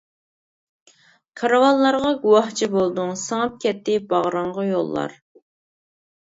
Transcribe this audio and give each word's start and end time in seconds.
كارۋانلارغا 1.41 2.15
گۇۋاھچى 2.25 2.69
بولدۇڭ، 2.77 3.13
سىڭىپ 3.27 3.63
كەتتى 3.67 4.01
باغرىڭغا 4.17 4.67
يوللار. 4.73 5.19